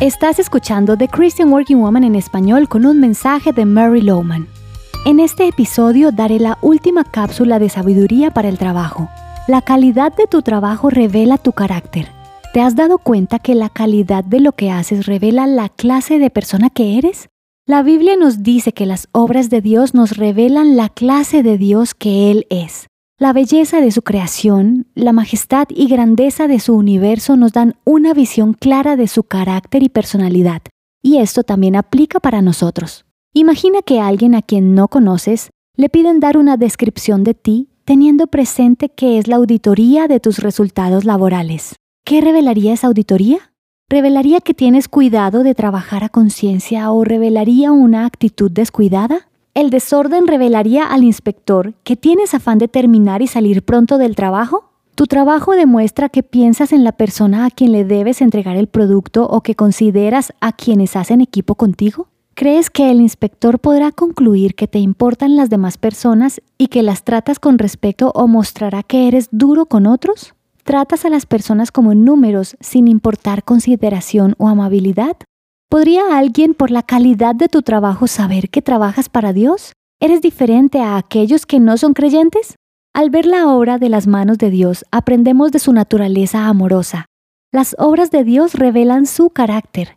Estás 0.00 0.40
escuchando 0.40 0.96
The 0.96 1.06
Christian 1.06 1.52
Working 1.52 1.78
Woman 1.80 2.02
en 2.02 2.16
español 2.16 2.68
con 2.68 2.84
un 2.84 2.98
mensaje 2.98 3.52
de 3.52 3.64
Mary 3.64 4.00
Lowman. 4.00 4.48
En 5.06 5.20
este 5.20 5.46
episodio 5.46 6.10
daré 6.10 6.40
la 6.40 6.58
última 6.62 7.04
cápsula 7.04 7.60
de 7.60 7.68
sabiduría 7.68 8.32
para 8.32 8.48
el 8.48 8.58
trabajo. 8.58 9.08
La 9.46 9.62
calidad 9.62 10.12
de 10.12 10.26
tu 10.26 10.42
trabajo 10.42 10.90
revela 10.90 11.38
tu 11.38 11.52
carácter. 11.52 12.08
¿Te 12.52 12.60
has 12.60 12.74
dado 12.74 12.98
cuenta 12.98 13.38
que 13.38 13.54
la 13.54 13.68
calidad 13.68 14.24
de 14.24 14.40
lo 14.40 14.50
que 14.50 14.72
haces 14.72 15.06
revela 15.06 15.46
la 15.46 15.68
clase 15.68 16.18
de 16.18 16.28
persona 16.28 16.70
que 16.70 16.98
eres? 16.98 17.28
La 17.64 17.84
Biblia 17.84 18.16
nos 18.16 18.42
dice 18.42 18.72
que 18.72 18.86
las 18.86 19.06
obras 19.12 19.48
de 19.48 19.60
Dios 19.60 19.94
nos 19.94 20.16
revelan 20.16 20.76
la 20.76 20.88
clase 20.88 21.44
de 21.44 21.56
Dios 21.56 21.94
que 21.94 22.32
Él 22.32 22.48
es. 22.50 22.88
La 23.16 23.32
belleza 23.32 23.80
de 23.80 23.92
su 23.92 24.02
creación, 24.02 24.88
la 24.96 25.12
majestad 25.12 25.68
y 25.70 25.86
grandeza 25.86 26.48
de 26.48 26.58
su 26.58 26.74
universo 26.74 27.36
nos 27.36 27.52
dan 27.52 27.76
una 27.84 28.12
visión 28.12 28.54
clara 28.54 28.96
de 28.96 29.06
su 29.06 29.22
carácter 29.22 29.84
y 29.84 29.88
personalidad, 29.88 30.62
y 31.00 31.18
esto 31.18 31.44
también 31.44 31.76
aplica 31.76 32.18
para 32.18 32.42
nosotros. 32.42 33.04
Imagina 33.32 33.82
que 33.82 34.00
alguien 34.00 34.34
a 34.34 34.42
quien 34.42 34.74
no 34.74 34.88
conoces 34.88 35.50
le 35.76 35.88
piden 35.88 36.18
dar 36.18 36.36
una 36.36 36.56
descripción 36.56 37.22
de 37.22 37.34
ti 37.34 37.68
teniendo 37.84 38.26
presente 38.26 38.88
que 38.88 39.18
es 39.18 39.28
la 39.28 39.36
auditoría 39.36 40.08
de 40.08 40.18
tus 40.18 40.38
resultados 40.40 41.04
laborales. 41.04 41.76
¿Qué 42.04 42.20
revelaría 42.20 42.72
esa 42.72 42.88
auditoría? 42.88 43.52
¿Revelaría 43.88 44.40
que 44.40 44.54
tienes 44.54 44.88
cuidado 44.88 45.44
de 45.44 45.54
trabajar 45.54 46.02
a 46.02 46.08
conciencia 46.08 46.90
o 46.90 47.04
revelaría 47.04 47.70
una 47.70 48.06
actitud 48.06 48.50
descuidada? 48.50 49.28
¿El 49.54 49.70
desorden 49.70 50.26
revelaría 50.26 50.84
al 50.84 51.04
inspector 51.04 51.74
que 51.84 51.94
tienes 51.94 52.34
afán 52.34 52.58
de 52.58 52.66
terminar 52.66 53.22
y 53.22 53.28
salir 53.28 53.62
pronto 53.62 53.98
del 53.98 54.16
trabajo? 54.16 54.72
¿Tu 54.96 55.06
trabajo 55.06 55.52
demuestra 55.52 56.08
que 56.08 56.24
piensas 56.24 56.72
en 56.72 56.82
la 56.82 56.90
persona 56.90 57.44
a 57.44 57.50
quien 57.50 57.70
le 57.70 57.84
debes 57.84 58.20
entregar 58.20 58.56
el 58.56 58.66
producto 58.66 59.28
o 59.28 59.42
que 59.42 59.54
consideras 59.54 60.32
a 60.40 60.50
quienes 60.50 60.96
hacen 60.96 61.20
equipo 61.20 61.54
contigo? 61.54 62.08
¿Crees 62.34 62.68
que 62.68 62.90
el 62.90 63.00
inspector 63.00 63.60
podrá 63.60 63.92
concluir 63.92 64.56
que 64.56 64.66
te 64.66 64.80
importan 64.80 65.36
las 65.36 65.50
demás 65.50 65.78
personas 65.78 66.42
y 66.58 66.66
que 66.66 66.82
las 66.82 67.04
tratas 67.04 67.38
con 67.38 67.58
respeto 67.58 68.10
o 68.12 68.26
mostrará 68.26 68.82
que 68.82 69.06
eres 69.06 69.28
duro 69.30 69.66
con 69.66 69.86
otros? 69.86 70.34
¿Tratas 70.64 71.04
a 71.04 71.10
las 71.10 71.26
personas 71.26 71.70
como 71.70 71.94
números 71.94 72.56
sin 72.58 72.88
importar 72.88 73.44
consideración 73.44 74.34
o 74.38 74.48
amabilidad? 74.48 75.16
¿Podría 75.74 76.16
alguien 76.16 76.54
por 76.54 76.70
la 76.70 76.84
calidad 76.84 77.34
de 77.34 77.48
tu 77.48 77.62
trabajo 77.62 78.06
saber 78.06 78.48
que 78.48 78.62
trabajas 78.62 79.08
para 79.08 79.32
Dios? 79.32 79.72
¿Eres 80.00 80.22
diferente 80.22 80.78
a 80.78 80.96
aquellos 80.96 81.46
que 81.46 81.58
no 81.58 81.76
son 81.78 81.94
creyentes? 81.94 82.54
Al 82.94 83.10
ver 83.10 83.26
la 83.26 83.48
obra 83.48 83.78
de 83.78 83.88
las 83.88 84.06
manos 84.06 84.38
de 84.38 84.50
Dios, 84.50 84.84
aprendemos 84.92 85.50
de 85.50 85.58
su 85.58 85.72
naturaleza 85.72 86.46
amorosa. 86.46 87.06
Las 87.50 87.74
obras 87.76 88.12
de 88.12 88.22
Dios 88.22 88.54
revelan 88.54 89.06
su 89.06 89.30
carácter 89.30 89.96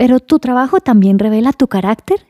pero 0.00 0.18
tu 0.18 0.38
trabajo 0.38 0.80
también 0.80 1.18
revela 1.18 1.52
tu 1.52 1.68
carácter. 1.68 2.26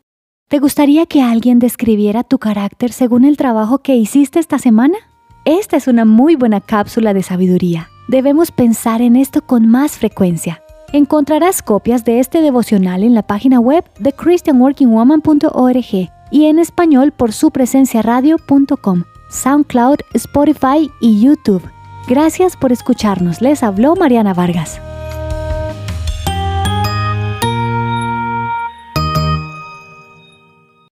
¿Te 0.49 0.59
gustaría 0.59 1.07
que 1.07 1.23
alguien 1.23 1.61
describiera 1.61 2.25
tu 2.25 2.41
carácter 2.41 2.91
según 2.91 3.25
el 3.25 3.37
trabajo 3.37 3.79
que 3.79 3.95
hiciste 3.95 4.41
esta 4.41 4.59
semana? 4.59 4.99
Esta 5.45 5.77
es 5.77 5.87
una 5.87 6.05
muy 6.05 6.35
buena 6.35 6.61
cápsula 6.61 7.15
de 7.15 7.23
sabiduría. 7.23 7.89
Debemos 8.09 8.51
pensar 8.51 9.03
en 9.03 9.15
esto 9.15 9.43
con 9.43 9.69
más 9.69 9.99
frecuencia. 9.99 10.65
Encontrarás 10.93 11.63
copias 11.63 12.05
de 12.05 12.19
este 12.19 12.43
devocional 12.43 13.05
en 13.05 13.15
la 13.15 13.23
página 13.23 13.61
web 13.61 13.85
de 14.01 14.13
christianworkingwoman.org 14.13 16.11
y 16.33 16.47
en 16.47 16.59
español 16.59 17.13
por 17.13 17.33
su 17.33 17.53
presencia 17.53 18.03
radio.com, 18.03 19.05
SoundCloud, 19.31 19.99
Spotify 20.15 20.91
y 21.01 21.21
YouTube. 21.21 21.63
Gracias 22.09 22.57
por 22.57 22.73
escucharnos. 22.73 23.41
Les 23.41 23.63
habló 23.63 23.95
Mariana 23.95 24.35
Vargas. 24.35 24.81